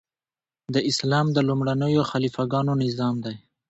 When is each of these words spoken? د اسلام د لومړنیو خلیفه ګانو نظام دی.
د 0.73 0.75
اسلام 0.89 1.27
د 1.33 1.37
لومړنیو 1.47 2.03
خلیفه 2.11 2.43
ګانو 2.51 2.73
نظام 2.85 3.15
دی. 3.25 3.35